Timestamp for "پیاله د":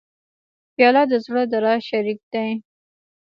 0.75-1.13